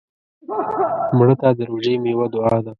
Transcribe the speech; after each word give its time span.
مړه 1.17 1.35
ته 1.41 1.47
د 1.57 1.59
روژې 1.69 1.93
میوه 2.03 2.25
دعا 2.33 2.55
ده 2.63 2.69